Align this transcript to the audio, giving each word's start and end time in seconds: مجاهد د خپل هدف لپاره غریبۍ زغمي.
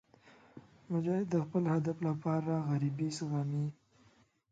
مجاهد 0.91 1.25
د 1.31 1.35
خپل 1.45 1.63
هدف 1.73 1.97
لپاره 2.07 2.53
غریبۍ 2.69 3.09
زغمي. 3.17 3.65